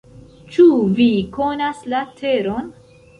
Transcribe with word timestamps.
Ĉu 0.53 0.63
vi 0.99 1.05
konas 1.35 1.83
la 1.91 2.01
teron? 2.23 2.73